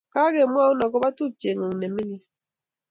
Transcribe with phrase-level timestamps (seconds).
[0.13, 2.23] Kakemwaun akobo tupchengung ne mining